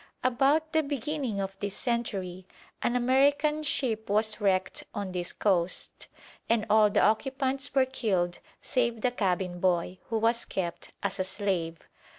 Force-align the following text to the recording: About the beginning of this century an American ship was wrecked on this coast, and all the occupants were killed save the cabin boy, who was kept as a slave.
About 0.23 0.73
the 0.73 0.81
beginning 0.81 1.39
of 1.39 1.55
this 1.59 1.75
century 1.77 2.47
an 2.81 2.95
American 2.95 3.61
ship 3.61 4.09
was 4.09 4.41
wrecked 4.41 4.83
on 4.95 5.11
this 5.11 5.31
coast, 5.31 6.07
and 6.49 6.65
all 6.71 6.89
the 6.89 7.03
occupants 7.03 7.75
were 7.75 7.85
killed 7.85 8.39
save 8.63 9.01
the 9.01 9.11
cabin 9.11 9.59
boy, 9.59 9.99
who 10.09 10.17
was 10.17 10.43
kept 10.43 10.89
as 11.03 11.19
a 11.19 11.23
slave. 11.23 11.77